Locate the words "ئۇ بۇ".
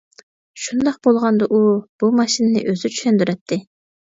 1.57-2.09